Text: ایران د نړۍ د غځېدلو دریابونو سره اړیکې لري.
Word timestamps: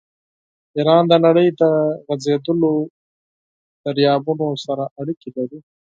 ایران 0.75 1.03
د 1.07 1.13
نړۍ 1.25 1.47
د 1.61 1.63
غځېدلو 2.07 2.71
دریابونو 3.85 4.47
سره 4.65 4.83
اړیکې 5.01 5.29
لري. 5.37 5.59